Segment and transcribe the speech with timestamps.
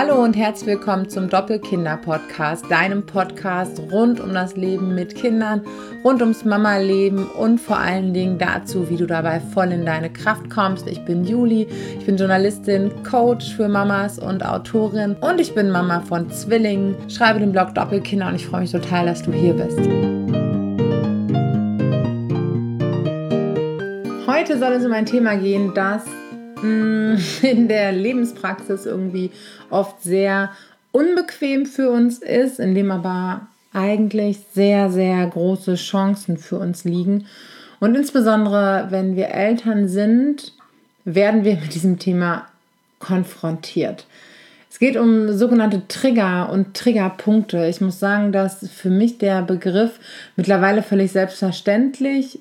[0.00, 5.62] Hallo und herzlich willkommen zum Doppelkinder-Podcast, deinem Podcast rund um das Leben mit Kindern,
[6.04, 10.50] rund ums Mama-Leben und vor allen Dingen dazu, wie du dabei voll in deine Kraft
[10.50, 10.86] kommst.
[10.86, 11.66] Ich bin Juli,
[11.98, 17.40] ich bin Journalistin, Coach für Mamas und Autorin und ich bin Mama von Zwillingen, schreibe
[17.40, 19.80] den Blog Doppelkinder und ich freue mich total, dass du hier bist.
[24.28, 26.04] Heute soll es um ein Thema gehen, das
[27.42, 29.30] in der Lebenspraxis irgendwie
[29.70, 30.50] oft sehr
[30.92, 37.26] unbequem für uns ist, in dem aber eigentlich sehr, sehr große Chancen für uns liegen.
[37.80, 40.52] Und insbesondere, wenn wir Eltern sind,
[41.04, 42.46] werden wir mit diesem Thema
[42.98, 44.06] konfrontiert.
[44.70, 47.66] Es geht um sogenannte Trigger und Triggerpunkte.
[47.66, 49.98] Ich muss sagen, dass für mich der Begriff
[50.36, 52.40] mittlerweile völlig selbstverständlich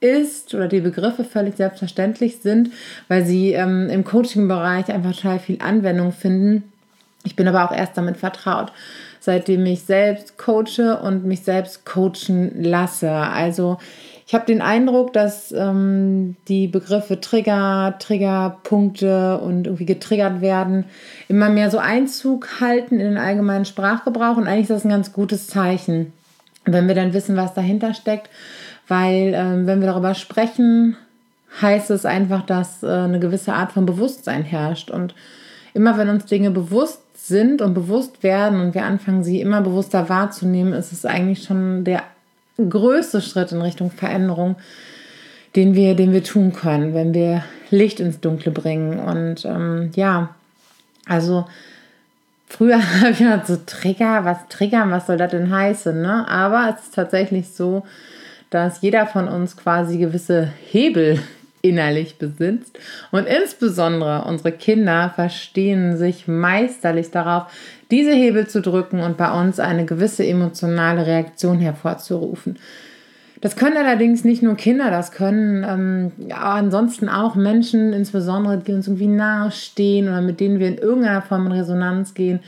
[0.00, 2.70] ist oder die Begriffe völlig selbstverständlich sind,
[3.08, 6.64] weil sie ähm, im Coaching-Bereich einfach total viel Anwendung finden.
[7.24, 8.72] Ich bin aber auch erst damit vertraut,
[9.20, 13.10] seitdem ich selbst coache und mich selbst coachen lasse.
[13.10, 13.78] Also
[14.26, 20.84] ich habe den Eindruck, dass ähm, die Begriffe Trigger, Triggerpunkte und irgendwie getriggert werden,
[21.28, 24.36] immer mehr so Einzug halten in den allgemeinen Sprachgebrauch.
[24.36, 26.12] Und eigentlich ist das ein ganz gutes Zeichen,
[26.66, 28.28] wenn wir dann wissen, was dahinter steckt
[28.88, 30.96] weil ähm, wenn wir darüber sprechen,
[31.60, 34.90] heißt es einfach, dass äh, eine gewisse Art von Bewusstsein herrscht.
[34.90, 35.14] Und
[35.74, 40.08] immer wenn uns Dinge bewusst sind und bewusst werden und wir anfangen, sie immer bewusster
[40.08, 42.02] wahrzunehmen, ist es eigentlich schon der
[42.56, 44.56] größte Schritt in Richtung Veränderung,
[45.54, 48.98] den wir, den wir tun können, wenn wir Licht ins Dunkle bringen.
[48.98, 50.34] Und ähm, ja,
[51.06, 51.46] also
[52.46, 56.00] früher habe ich gedacht, so Trigger, was triggern, was soll das denn heißen?
[56.00, 56.26] Ne?
[56.28, 57.84] Aber es ist tatsächlich so,
[58.50, 61.20] dass jeder von uns quasi gewisse Hebel
[61.62, 62.78] innerlich besitzt.
[63.10, 67.44] Und insbesondere unsere Kinder verstehen sich meisterlich darauf,
[67.90, 72.58] diese Hebel zu drücken und bei uns eine gewisse emotionale Reaktion hervorzurufen.
[73.40, 78.72] Das können allerdings nicht nur Kinder, das können ähm, ja, ansonsten auch Menschen, insbesondere die
[78.72, 82.40] uns irgendwie nahestehen oder mit denen wir in irgendeiner Form in Resonanz gehen.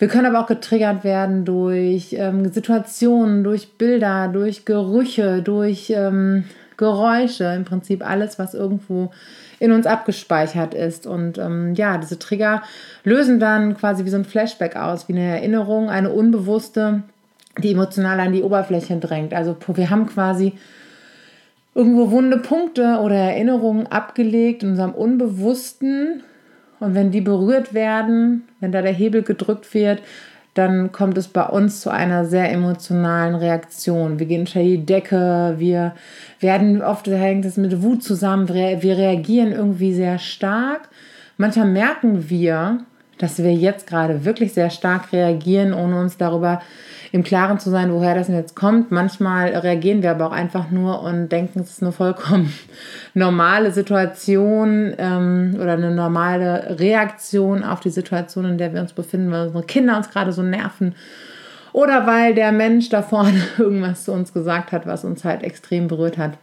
[0.00, 6.44] Wir können aber auch getriggert werden durch ähm, Situationen, durch Bilder, durch Gerüche, durch ähm,
[6.78, 9.10] Geräusche, im Prinzip alles, was irgendwo
[9.58, 11.06] in uns abgespeichert ist.
[11.06, 12.62] Und ähm, ja, diese Trigger
[13.04, 17.02] lösen dann quasi wie so ein Flashback aus, wie eine Erinnerung, eine unbewusste,
[17.58, 19.34] die emotional an die Oberfläche drängt.
[19.34, 20.54] Also wir haben quasi
[21.74, 26.22] irgendwo wunde Punkte oder Erinnerungen abgelegt in unserem Unbewussten
[26.80, 30.02] und wenn die berührt werden, wenn da der Hebel gedrückt wird,
[30.54, 34.18] dann kommt es bei uns zu einer sehr emotionalen Reaktion.
[34.18, 35.94] Wir gehen unter die Decke, wir
[36.40, 40.88] werden oft hängt es mit Wut zusammen, wir reagieren irgendwie sehr stark.
[41.36, 42.80] Manchmal merken wir,
[43.22, 46.60] dass wir jetzt gerade wirklich sehr stark reagieren, ohne uns darüber
[47.12, 48.90] im Klaren zu sein, woher das jetzt kommt.
[48.90, 52.52] Manchmal reagieren wir aber auch einfach nur und denken, es ist eine vollkommen
[53.14, 59.32] normale Situation ähm, oder eine normale Reaktion auf die Situation, in der wir uns befinden,
[59.32, 60.94] weil unsere Kinder uns gerade so nerven.
[61.72, 65.88] Oder weil der Mensch da vorne irgendwas zu uns gesagt hat, was uns halt extrem
[65.88, 66.38] berührt hat.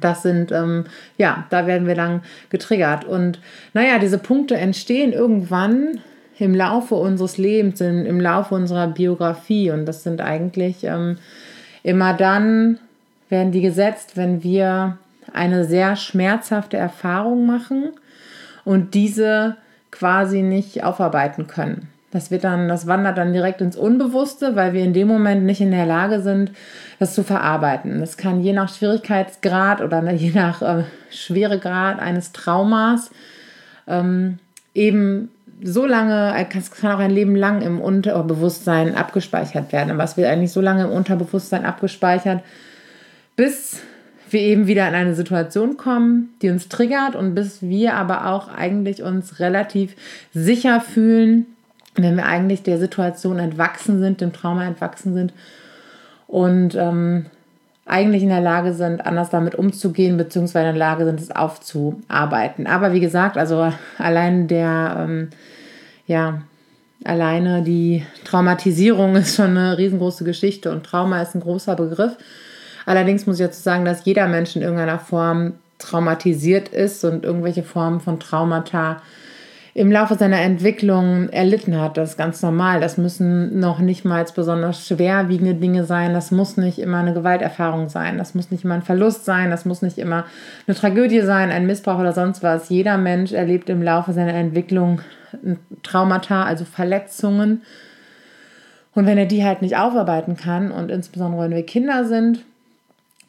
[0.00, 0.84] Das sind, ähm,
[1.18, 3.04] ja, da werden wir dann getriggert.
[3.04, 3.40] Und
[3.72, 6.00] naja, diese Punkte entstehen irgendwann
[6.38, 9.70] im Laufe unseres Lebens, im, im Laufe unserer Biografie.
[9.70, 11.18] Und das sind eigentlich ähm,
[11.82, 12.78] immer dann,
[13.28, 14.98] werden die gesetzt, wenn wir
[15.32, 17.90] eine sehr schmerzhafte Erfahrung machen
[18.64, 19.56] und diese
[19.90, 21.88] quasi nicht aufarbeiten können.
[22.16, 25.60] Das wird dann, das wandert dann direkt ins Unbewusste, weil wir in dem Moment nicht
[25.60, 26.50] in der Lage sind,
[26.98, 28.00] das zu verarbeiten.
[28.00, 33.10] Das kann je nach Schwierigkeitsgrad oder je nach äh, Schweregrad eines Traumas
[33.86, 34.38] ähm,
[34.72, 35.28] eben
[35.62, 39.90] so lange, es kann auch ein Leben lang im Unterbewusstsein abgespeichert werden.
[39.90, 42.42] Aber es wird eigentlich so lange im Unterbewusstsein abgespeichert,
[43.36, 43.82] bis
[44.30, 48.48] wir eben wieder in eine Situation kommen, die uns triggert und bis wir aber auch
[48.48, 49.94] eigentlich uns relativ
[50.32, 51.44] sicher fühlen,
[52.02, 55.32] wenn wir eigentlich der Situation entwachsen sind, dem Trauma entwachsen sind
[56.26, 57.26] und ähm,
[57.86, 62.66] eigentlich in der Lage sind, anders damit umzugehen, beziehungsweise in der Lage sind, es aufzuarbeiten.
[62.66, 65.30] Aber wie gesagt, also allein der, ähm,
[66.06, 66.42] ja,
[67.04, 72.16] alleine die Traumatisierung ist schon eine riesengroße Geschichte und Trauma ist ein großer Begriff.
[72.86, 77.62] Allerdings muss ich dazu sagen, dass jeder Mensch in irgendeiner Form traumatisiert ist und irgendwelche
[77.62, 79.02] Formen von Traumata
[79.76, 81.98] im Laufe seiner Entwicklung erlitten hat.
[81.98, 82.80] Das ist ganz normal.
[82.80, 86.14] Das müssen noch nicht mal besonders schwerwiegende Dinge sein.
[86.14, 88.16] Das muss nicht immer eine Gewalterfahrung sein.
[88.16, 89.50] Das muss nicht immer ein Verlust sein.
[89.50, 90.24] Das muss nicht immer
[90.66, 92.70] eine Tragödie sein, ein Missbrauch oder sonst was.
[92.70, 95.02] Jeder Mensch erlebt im Laufe seiner Entwicklung
[95.82, 97.60] Traumata, also Verletzungen.
[98.94, 102.46] Und wenn er die halt nicht aufarbeiten kann und insbesondere wenn wir Kinder sind,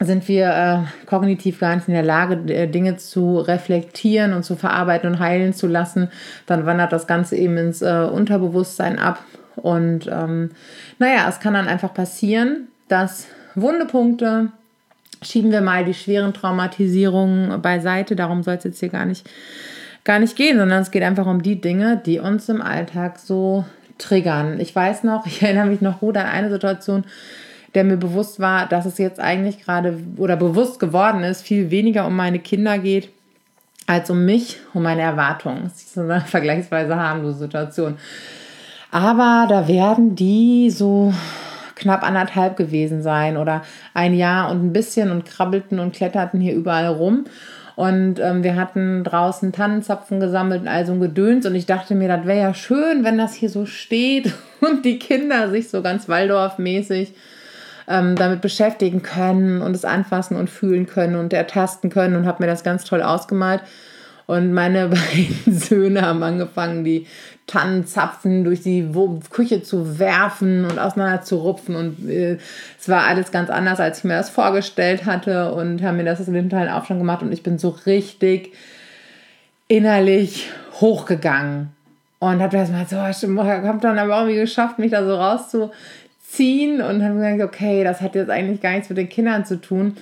[0.00, 2.36] sind wir äh, kognitiv gar nicht in der Lage,
[2.68, 6.08] Dinge zu reflektieren und zu verarbeiten und heilen zu lassen,
[6.46, 9.24] dann wandert das Ganze eben ins äh, Unterbewusstsein ab.
[9.56, 10.50] Und ähm,
[11.00, 14.52] naja, es kann dann einfach passieren, dass Wundepunkte,
[15.20, 19.28] schieben wir mal die schweren Traumatisierungen beiseite, darum soll es jetzt hier gar nicht,
[20.04, 23.64] gar nicht gehen, sondern es geht einfach um die Dinge, die uns im Alltag so
[23.98, 24.60] triggern.
[24.60, 27.04] Ich weiß noch, ich erinnere mich noch gut an eine Situation,
[27.74, 32.06] der mir bewusst war, dass es jetzt eigentlich gerade oder bewusst geworden ist, viel weniger
[32.06, 33.10] um meine Kinder geht
[33.86, 35.64] als um mich, um meine Erwartungen.
[35.64, 37.96] Das ist eine vergleichsweise harmlose Situation.
[38.90, 41.12] Aber da werden die so
[41.74, 43.62] knapp anderthalb gewesen sein oder
[43.94, 47.24] ein Jahr und ein bisschen und krabbelten und kletterten hier überall rum.
[47.76, 51.46] Und ähm, wir hatten draußen Tannenzapfen gesammelt und all so ein Gedöns.
[51.46, 54.98] Und ich dachte mir, das wäre ja schön, wenn das hier so steht und die
[54.98, 57.14] Kinder sich so ganz Waldorf-mäßig
[57.88, 62.42] ähm, damit beschäftigen können und es anfassen und fühlen können und ertasten können und habe
[62.42, 63.62] mir das ganz toll ausgemalt.
[64.26, 67.06] Und meine beiden Söhne haben angefangen, die
[67.46, 68.86] Tannenzapfen durch die
[69.30, 71.76] Küche zu werfen und auseinander zu rupfen.
[71.76, 72.36] Und äh,
[72.78, 75.52] es war alles ganz anders, als ich mir das vorgestellt hatte.
[75.54, 77.22] Und haben mir das in dem Teil auch schon gemacht.
[77.22, 78.52] Und ich bin so richtig
[79.66, 81.70] innerlich hochgegangen.
[82.18, 85.70] Und habe das mal so, habe dann aber irgendwie geschafft, mich da so rauszu,
[86.28, 89.60] ziehen und habe gesagt, okay, das hat jetzt eigentlich gar nichts mit den Kindern zu
[89.60, 89.96] tun.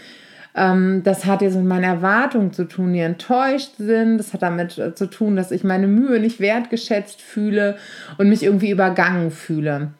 [0.56, 4.19] Ähm, das hat jetzt mit meinen Erwartungen zu tun, die enttäuscht sind.
[4.19, 7.76] Das hat damit äh, zu tun, dass ich meine Mühe nicht wertgeschätzt fühle
[8.19, 9.93] und mich irgendwie übergangen fühle.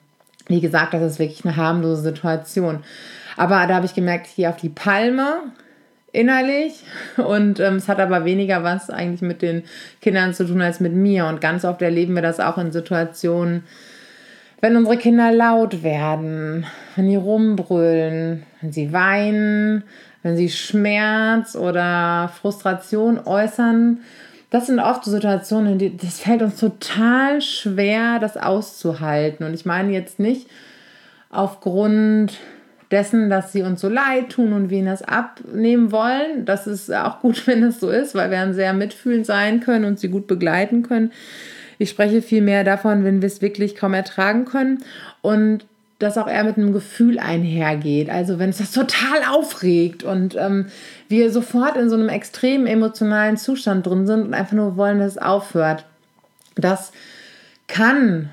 [0.49, 2.81] Wie gesagt, das ist wirklich eine harmlose Situation.
[3.37, 5.43] Aber da habe ich gemerkt, hier auf die Palme
[6.13, 6.83] innerlich
[7.19, 9.65] und ähm, es hat aber weniger was eigentlich mit den
[10.01, 13.65] Kindern zu tun als mit mir und ganz oft erleben wir das auch in Situationen,
[14.61, 19.85] wenn unsere Kinder laut werden, wenn sie rumbrüllen, wenn sie weinen,
[20.23, 24.01] wenn sie Schmerz oder Frustration äußern.
[24.51, 29.45] Das sind oft Situationen, die, das fällt uns total schwer, das auszuhalten.
[29.45, 30.49] Und ich meine jetzt nicht
[31.31, 32.39] aufgrund
[32.91, 36.45] dessen, dass sie uns so leid tun und wir ihnen das abnehmen wollen.
[36.45, 39.85] Das ist auch gut, wenn es so ist, weil wir dann sehr mitfühlend sein können
[39.85, 41.13] und sie gut begleiten können.
[41.79, 44.83] Ich spreche vielmehr davon, wenn wir es wirklich kaum ertragen können
[45.23, 45.67] und
[45.99, 48.11] das auch eher mit einem Gefühl einhergeht.
[48.11, 50.67] Also wenn es das total aufregt und ähm,
[51.09, 55.13] wir sofort in so einem extremen emotionalen Zustand drin sind und einfach nur wollen, dass
[55.13, 55.87] es aufhört.
[56.55, 56.93] Das
[57.67, 58.31] kann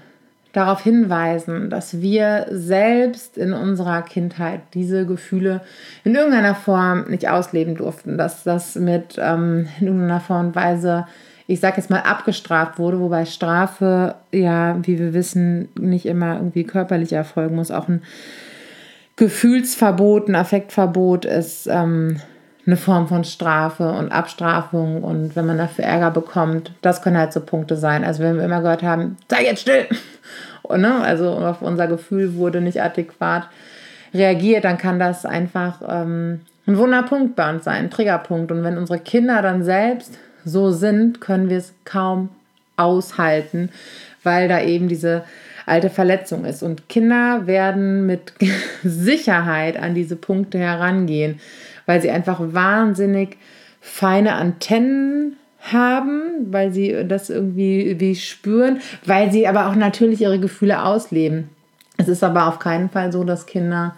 [0.51, 5.61] darauf hinweisen, dass wir selbst in unserer Kindheit diese Gefühle
[6.03, 11.07] in irgendeiner Form nicht ausleben durften, dass das mit ähm, in irgendeiner Form und Weise
[11.47, 16.63] ich sage jetzt mal, abgestraft wurde, wobei Strafe ja, wie wir wissen, nicht immer irgendwie
[16.63, 17.71] körperlich erfolgen muss.
[17.71, 18.01] Auch ein
[19.15, 22.19] Gefühlsverbot, ein Affektverbot ist ähm,
[22.65, 27.33] eine Form von Strafe und Abstrafung und wenn man dafür Ärger bekommt, das können halt
[27.33, 28.03] so Punkte sein.
[28.03, 29.85] Also wenn wir immer gehört haben, sei jetzt still,
[30.63, 33.49] und, ne, also auf unser Gefühl wurde nicht adäquat
[34.13, 38.51] reagiert, dann kann das einfach ähm, ein Wunderpunkt bei uns sein, ein Triggerpunkt.
[38.51, 42.29] Und wenn unsere Kinder dann selbst so sind, können wir es kaum
[42.77, 43.69] aushalten,
[44.23, 45.23] weil da eben diese
[45.65, 46.63] alte Verletzung ist.
[46.63, 48.33] Und Kinder werden mit
[48.83, 51.39] Sicherheit an diese Punkte herangehen,
[51.85, 53.37] weil sie einfach wahnsinnig
[53.81, 60.39] feine Antennen haben, weil sie das irgendwie wie spüren, weil sie aber auch natürlich ihre
[60.39, 61.49] Gefühle ausleben.
[61.97, 63.95] Es ist aber auf keinen Fall so, dass Kinder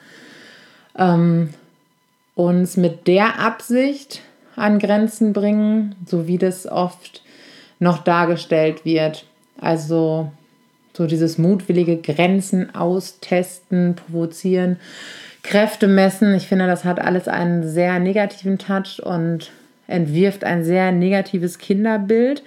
[0.98, 1.50] ähm,
[2.36, 4.22] uns mit der Absicht
[4.56, 7.24] an Grenzen bringen, so wie das oft
[7.80, 9.26] noch dargestellt wird.
[9.60, 10.32] Also
[10.94, 14.78] so dieses mutwillige Grenzen austesten, provozieren,
[15.44, 16.34] Kräfte messen.
[16.34, 19.52] Ich finde, das hat alles einen sehr negativen Touch und
[19.88, 22.44] entwirft ein sehr negatives Kinderbild.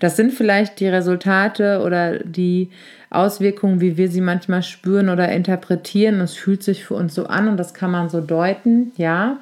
[0.00, 2.70] Das sind vielleicht die Resultate oder die
[3.08, 6.20] Auswirkungen, wie wir sie manchmal spüren oder interpretieren.
[6.20, 9.38] Es fühlt sich für uns so an und das kann man so deuten, ja.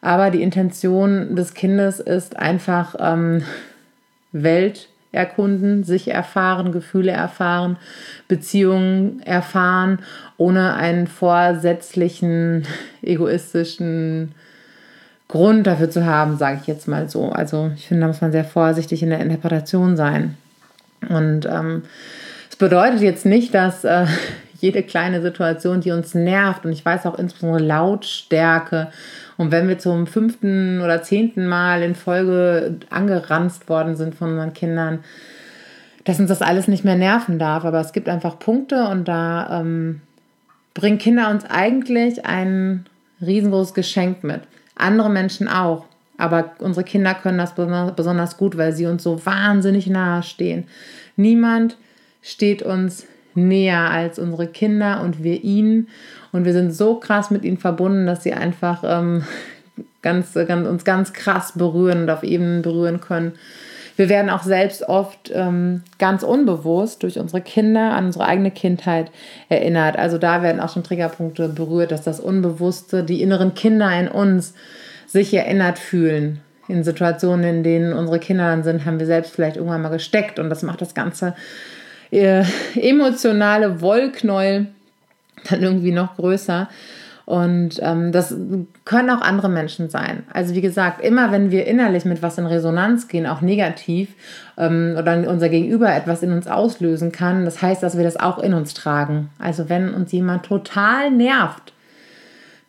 [0.00, 3.42] Aber die Intention des Kindes ist einfach ähm,
[4.32, 7.78] Welt erkunden, sich erfahren, Gefühle erfahren,
[8.28, 10.00] Beziehungen erfahren,
[10.36, 12.66] ohne einen vorsätzlichen,
[13.02, 14.34] egoistischen
[15.26, 17.30] Grund dafür zu haben, sage ich jetzt mal so.
[17.30, 20.36] Also ich finde, da muss man sehr vorsichtig in der Interpretation sein.
[21.08, 21.82] Und ähm,
[22.50, 24.06] es bedeutet jetzt nicht, dass äh,
[24.60, 28.88] jede kleine Situation, die uns nervt, und ich weiß auch insbesondere Lautstärke,
[29.38, 34.52] und wenn wir zum fünften oder zehnten Mal in Folge angeranzt worden sind von unseren
[34.52, 34.98] Kindern,
[36.04, 37.64] dass uns das alles nicht mehr nerven darf.
[37.64, 40.00] Aber es gibt einfach Punkte und da ähm,
[40.74, 42.86] bringen Kinder uns eigentlich ein
[43.20, 44.40] riesengroßes Geschenk mit.
[44.74, 45.86] Andere Menschen auch.
[46.16, 50.66] Aber unsere Kinder können das besonders gut, weil sie uns so wahnsinnig nahe stehen.
[51.14, 51.76] Niemand
[52.22, 55.88] steht uns näher als unsere Kinder und wir ihnen.
[56.32, 59.24] Und wir sind so krass mit ihnen verbunden, dass sie einfach ähm,
[60.02, 63.32] ganz, ganz, uns ganz krass berühren und auf Ebenen berühren können.
[63.98, 69.10] Wir werden auch selbst oft ähm, ganz unbewusst durch unsere Kinder an unsere eigene Kindheit
[69.48, 69.98] erinnert.
[69.98, 74.54] Also da werden auch schon Triggerpunkte berührt, dass das Unbewusste, die inneren Kinder in uns
[75.08, 76.40] sich erinnert fühlen.
[76.68, 80.38] In Situationen, in denen unsere Kinder dann sind, haben wir selbst vielleicht irgendwann mal gesteckt
[80.38, 81.34] und das macht das Ganze
[82.10, 84.68] emotionale Wollknäuel
[85.48, 86.68] dann irgendwie noch größer.
[87.28, 88.34] Und ähm, das
[88.86, 90.22] können auch andere Menschen sein.
[90.32, 94.14] Also wie gesagt, immer wenn wir innerlich mit was in Resonanz gehen, auch negativ,
[94.56, 98.38] ähm, oder unser Gegenüber etwas in uns auslösen kann, das heißt, dass wir das auch
[98.38, 99.28] in uns tragen.
[99.38, 101.74] Also wenn uns jemand total nervt,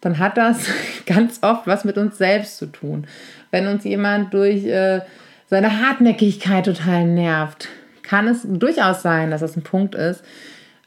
[0.02, 0.66] dann hat das
[1.06, 3.08] ganz oft was mit uns selbst zu tun.
[3.52, 5.00] Wenn uns jemand durch äh,
[5.48, 7.70] seine Hartnäckigkeit total nervt,
[8.10, 10.24] kann es durchaus sein, dass das ein Punkt ist,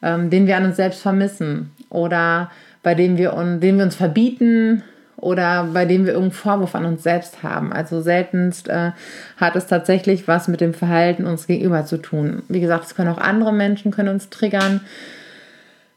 [0.03, 2.51] ähm, den wir an uns selbst vermissen oder
[2.83, 4.83] bei dem wir, den wir uns verbieten
[5.17, 7.73] oder bei dem wir irgendeinen Vorwurf an uns selbst haben.
[7.73, 8.91] Also seltenst äh,
[9.37, 12.43] hat es tatsächlich was mit dem Verhalten uns gegenüber zu tun.
[12.49, 14.81] Wie gesagt, es können auch andere Menschen können uns triggern,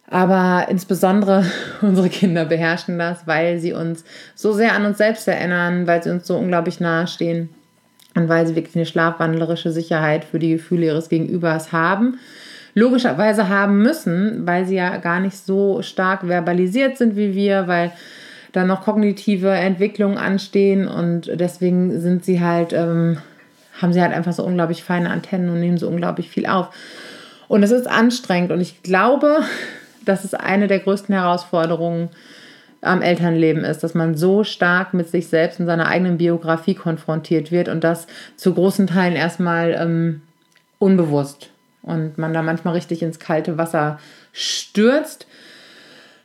[0.08, 1.44] aber insbesondere
[1.82, 4.04] unsere Kinder beherrschen das, weil sie uns
[4.36, 7.50] so sehr an uns selbst erinnern, weil sie uns so unglaublich nahe stehen
[8.16, 12.18] und weil sie wirklich eine schlafwandlerische Sicherheit für die Gefühle ihres Gegenübers haben.
[12.74, 17.92] Logischerweise haben müssen, weil sie ja gar nicht so stark verbalisiert sind wie wir, weil
[18.52, 23.18] da noch kognitive Entwicklungen anstehen und deswegen sind sie halt, ähm,
[23.82, 26.70] haben sie halt einfach so unglaublich feine Antennen und nehmen so unglaublich viel auf.
[27.48, 29.40] Und es ist anstrengend und ich glaube,
[30.06, 32.10] das ist eine der größten Herausforderungen
[32.86, 37.52] am Elternleben ist, dass man so stark mit sich selbst und seiner eigenen Biografie konfrontiert
[37.52, 40.22] wird und das zu großen Teilen erstmal ähm,
[40.80, 41.50] unbewusst
[41.82, 44.00] und man da manchmal richtig ins kalte Wasser
[44.34, 45.28] stürzt,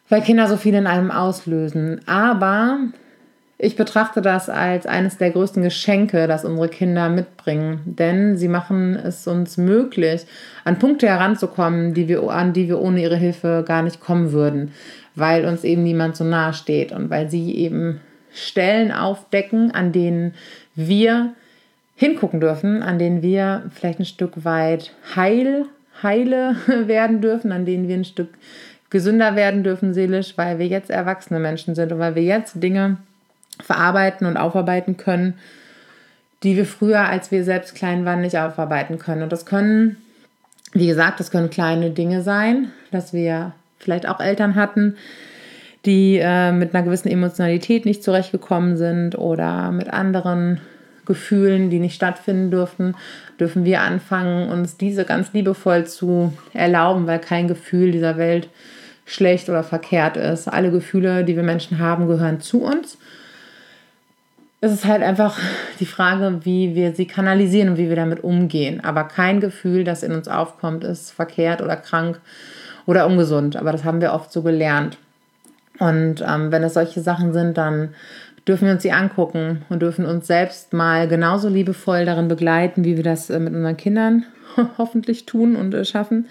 [0.08, 2.00] weil Kinder so viel in einem auslösen.
[2.06, 2.78] Aber
[3.62, 8.96] ich betrachte das als eines der größten Geschenke, das unsere Kinder mitbringen, denn sie machen
[8.96, 10.24] es uns möglich,
[10.64, 14.72] an Punkte heranzukommen, die wir, an die wir ohne ihre Hilfe gar nicht kommen würden.
[15.14, 18.00] Weil uns eben niemand so nahe steht und weil sie eben
[18.32, 20.32] Stellen aufdecken, an denen
[20.74, 21.34] wir
[21.96, 25.66] hingucken dürfen, an denen wir vielleicht ein Stück weit heil,
[26.02, 28.30] heile werden dürfen, an denen wir ein Stück
[28.88, 32.96] gesünder werden dürfen seelisch, weil wir jetzt erwachsene Menschen sind und weil wir jetzt Dinge
[33.62, 35.34] verarbeiten und aufarbeiten können,
[36.42, 39.22] die wir früher, als wir selbst klein waren, nicht aufarbeiten können.
[39.22, 39.96] Und das können,
[40.72, 44.96] wie gesagt, das können kleine Dinge sein, dass wir vielleicht auch Eltern hatten,
[45.86, 50.60] die äh, mit einer gewissen Emotionalität nicht zurechtgekommen sind oder mit anderen
[51.06, 52.94] Gefühlen, die nicht stattfinden dürfen,
[53.38, 58.48] dürfen wir anfangen, uns diese ganz liebevoll zu erlauben, weil kein Gefühl dieser Welt
[59.06, 60.46] schlecht oder verkehrt ist.
[60.46, 62.98] Alle Gefühle, die wir Menschen haben, gehören zu uns.
[64.62, 65.38] Es ist halt einfach
[65.78, 68.84] die Frage, wie wir sie kanalisieren und wie wir damit umgehen.
[68.84, 72.20] Aber kein Gefühl, das in uns aufkommt, ist verkehrt oder krank
[72.84, 73.56] oder ungesund.
[73.56, 74.98] Aber das haben wir oft so gelernt.
[75.78, 77.94] Und ähm, wenn es solche Sachen sind, dann
[78.46, 82.96] dürfen wir uns sie angucken und dürfen uns selbst mal genauso liebevoll darin begleiten, wie
[82.96, 84.26] wir das äh, mit unseren Kindern
[84.78, 86.26] hoffentlich tun und äh, schaffen.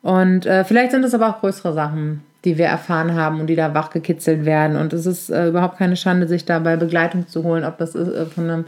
[0.00, 3.56] Und äh, vielleicht sind es aber auch größere Sachen, die wir erfahren haben und die
[3.56, 4.76] da wachgekitzelt werden.
[4.76, 8.26] Und es ist äh, überhaupt keine Schande, sich dabei Begleitung zu holen, ob das äh,
[8.26, 8.64] von einem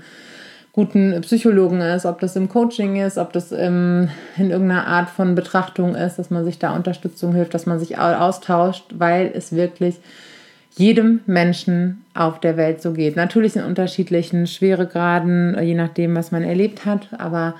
[0.72, 5.34] guten Psychologen ist, ob das im Coaching ist, ob das im, in irgendeiner Art von
[5.34, 9.96] Betrachtung ist, dass man sich da Unterstützung hilft, dass man sich austauscht, weil es wirklich
[10.76, 13.16] jedem Menschen auf der Welt so geht.
[13.16, 17.54] Natürlich in unterschiedlichen Schweregraden, je nachdem, was man erlebt hat, aber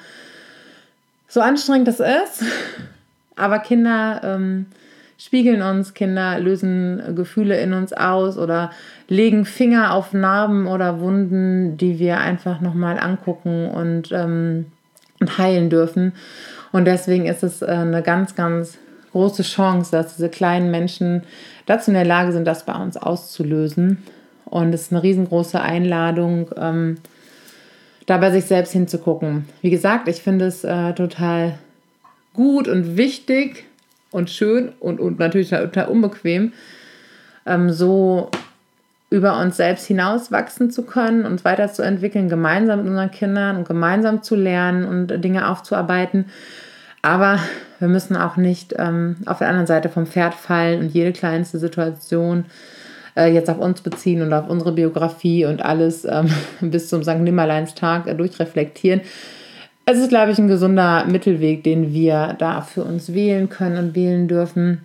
[1.27, 2.45] so anstrengend das ist,
[3.37, 4.67] aber Kinder ähm,
[5.19, 8.71] spiegeln uns, Kinder lösen Gefühle in uns aus oder
[9.09, 14.67] legen Finger auf Narben oder Wunden, die wir einfach nochmal angucken und, ähm,
[15.21, 16.13] und heilen dürfen.
[16.73, 18.79] Und deswegen ist es äh, eine ganz, ganz
[19.13, 21.23] große Chance, dass diese kleinen Menschen
[21.65, 24.03] dazu in der Lage sind, das bei uns auszulösen.
[24.45, 26.99] Und es ist eine riesengroße Einladung, ähm,
[28.05, 29.47] da bei sich selbst hinzugucken.
[29.63, 31.59] Wie gesagt, ich finde es äh, total
[32.35, 33.66] gut und wichtig
[34.17, 36.53] und schön und, und natürlich total unbequem,
[37.45, 38.31] ähm, so
[39.11, 44.23] über uns selbst hinaus wachsen zu können, uns weiterzuentwickeln, gemeinsam mit unseren Kindern und gemeinsam
[44.23, 46.27] zu lernen und Dinge aufzuarbeiten.
[47.03, 47.39] Aber
[47.79, 51.59] wir müssen auch nicht ähm, auf der anderen Seite vom Pferd fallen und jede kleinste
[51.59, 52.47] Situation
[53.17, 56.31] äh, jetzt auf uns beziehen und auf unsere Biografie und alles ähm,
[56.63, 57.19] bis zum St.
[57.19, 59.03] Nimmerleinstag äh, durchreflektieren.
[59.89, 63.95] Es ist, glaube ich, ein gesunder Mittelweg, den wir da für uns wählen können und
[63.95, 64.85] wählen dürfen.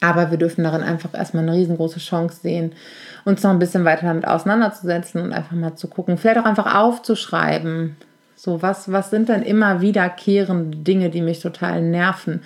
[0.00, 2.72] Aber wir dürfen darin einfach erstmal eine riesengroße Chance sehen,
[3.24, 6.76] uns noch ein bisschen weiter damit auseinanderzusetzen und einfach mal zu gucken, vielleicht auch einfach
[6.76, 7.96] aufzuschreiben.
[8.36, 12.42] So, was, was sind dann immer wiederkehrende Dinge, die mich total nerven?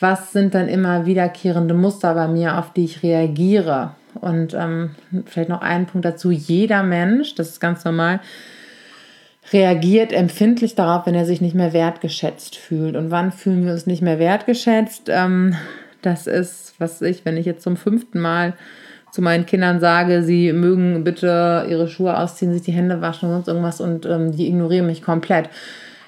[0.00, 3.92] Was sind dann immer wiederkehrende Muster bei mir, auf die ich reagiere?
[4.20, 4.90] Und ähm,
[5.26, 8.18] vielleicht noch einen Punkt dazu: jeder Mensch, das ist ganz normal,
[9.52, 12.96] reagiert empfindlich darauf, wenn er sich nicht mehr wertgeschätzt fühlt.
[12.96, 15.08] Und wann fühlen wir uns nicht mehr wertgeschätzt?
[15.08, 15.54] Ähm,
[16.02, 18.54] das ist, was ich, wenn ich jetzt zum fünften Mal
[19.10, 23.34] zu meinen Kindern sage, sie mögen bitte ihre Schuhe ausziehen, sich die Hände waschen und
[23.34, 25.48] sonst irgendwas und ähm, die ignorieren mich komplett.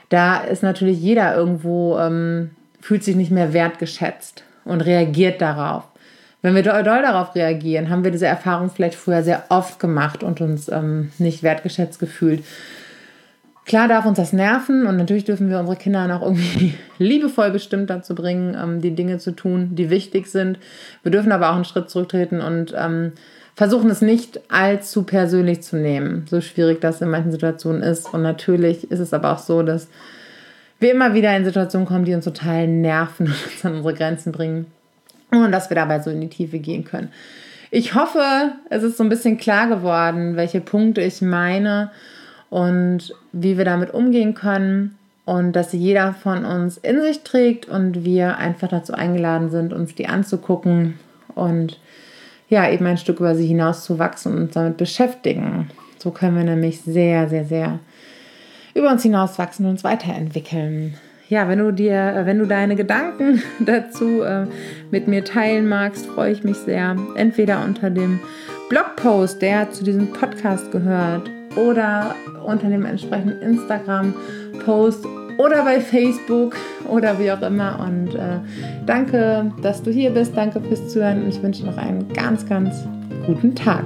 [0.08, 2.50] Da ist natürlich jeder irgendwo, ähm,
[2.80, 5.84] fühlt sich nicht mehr wertgeschätzt und reagiert darauf.
[6.42, 10.22] Wenn wir doll, doll darauf reagieren, haben wir diese Erfahrung vielleicht früher sehr oft gemacht
[10.22, 10.70] und uns
[11.18, 12.44] nicht wertgeschätzt gefühlt.
[13.66, 17.90] Klar darf uns das nerven und natürlich dürfen wir unsere Kinder auch irgendwie liebevoll bestimmt
[17.90, 20.58] dazu bringen, ähm, die Dinge zu tun, die wichtig sind.
[21.02, 23.12] Wir dürfen aber auch einen Schritt zurücktreten und ähm,
[23.56, 28.14] versuchen es nicht allzu persönlich zu nehmen, so schwierig das in manchen Situationen ist.
[28.14, 29.88] Und natürlich ist es aber auch so, dass
[30.78, 34.30] wir immer wieder in Situationen kommen, die uns total nerven und uns an unsere Grenzen
[34.30, 34.66] bringen
[35.32, 37.10] und dass wir dabei so in die Tiefe gehen können.
[37.72, 41.90] Ich hoffe, es ist so ein bisschen klar geworden, welche Punkte ich meine
[42.56, 44.96] und wie wir damit umgehen können
[45.26, 49.94] und dass jeder von uns in sich trägt und wir einfach dazu eingeladen sind, uns
[49.94, 50.94] die anzugucken
[51.34, 51.78] und
[52.48, 55.68] ja, eben ein Stück über sie hinaus zu wachsen und uns damit beschäftigen.
[55.98, 57.78] So können wir nämlich sehr, sehr, sehr
[58.72, 60.94] über uns hinaus wachsen und uns weiterentwickeln.
[61.28, 64.46] Ja, wenn du dir, wenn du deine Gedanken dazu äh,
[64.90, 66.96] mit mir teilen magst, freue ich mich sehr.
[67.16, 68.18] Entweder unter dem
[68.70, 72.14] Blogpost, der zu diesem Podcast gehört, oder
[72.44, 75.06] unter dem entsprechenden Instagram-Post
[75.38, 76.56] oder bei Facebook
[76.88, 77.80] oder wie auch immer.
[77.80, 78.38] Und äh,
[78.86, 80.36] danke, dass du hier bist.
[80.36, 82.86] Danke fürs Zuhören und ich wünsche noch einen ganz, ganz
[83.26, 83.84] guten Tag.